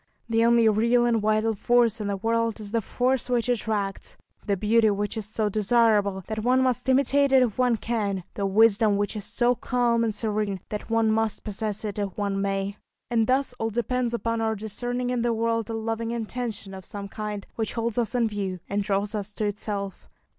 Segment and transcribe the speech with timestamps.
[0.27, 4.57] The only real and vital force in the world is the force which attracts, the
[4.57, 8.97] beauty which is so desirable that one must imitate it if one can, the wisdom
[8.97, 12.77] which is so calm and serene that one must possess it if one may.
[13.11, 17.07] And thus all depends upon our discerning in the world a loving intention of some
[17.07, 20.07] kind, which holds us in view, and draws us to itself.